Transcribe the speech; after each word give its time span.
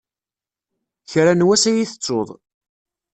Kra 1.11 1.33
n 1.33 1.45
wass 1.47 1.63
ad 1.69 1.75
yi-tettuḍ. 1.77 2.29